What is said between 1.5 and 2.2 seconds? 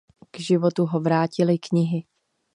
knihy.